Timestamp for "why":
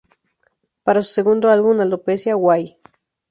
2.35-2.63